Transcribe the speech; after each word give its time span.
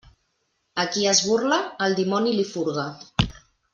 A 0.83 0.85
qui 0.95 1.03
es 1.11 1.21
burla, 1.27 1.59
el 1.89 1.99
dimoni 2.01 2.33
li 2.39 2.47
furga. 2.55 2.87